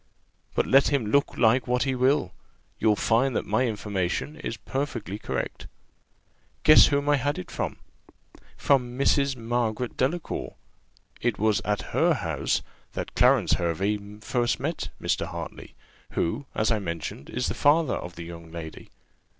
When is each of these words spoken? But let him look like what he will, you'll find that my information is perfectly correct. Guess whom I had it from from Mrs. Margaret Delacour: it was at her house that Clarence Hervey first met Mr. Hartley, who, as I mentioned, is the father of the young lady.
But 0.55 0.65
let 0.65 0.87
him 0.87 1.05
look 1.11 1.37
like 1.37 1.67
what 1.67 1.83
he 1.83 1.93
will, 1.93 2.33
you'll 2.79 2.95
find 2.95 3.35
that 3.35 3.45
my 3.45 3.67
information 3.67 4.35
is 4.37 4.57
perfectly 4.57 5.19
correct. 5.19 5.67
Guess 6.63 6.87
whom 6.87 7.07
I 7.07 7.17
had 7.17 7.37
it 7.37 7.51
from 7.51 7.77
from 8.57 8.97
Mrs. 8.97 9.35
Margaret 9.37 9.97
Delacour: 9.97 10.55
it 11.21 11.37
was 11.37 11.59
at 11.63 11.93
her 11.93 12.15
house 12.15 12.63
that 12.93 13.13
Clarence 13.13 13.53
Hervey 13.53 13.99
first 14.21 14.59
met 14.59 14.89
Mr. 14.99 15.27
Hartley, 15.27 15.75
who, 16.13 16.47
as 16.55 16.71
I 16.71 16.79
mentioned, 16.79 17.29
is 17.29 17.45
the 17.47 17.53
father 17.53 17.93
of 17.93 18.15
the 18.15 18.23
young 18.23 18.49
lady. 18.51 18.89